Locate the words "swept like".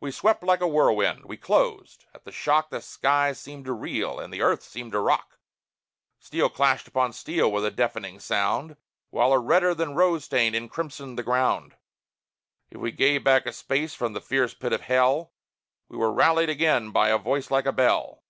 0.10-0.60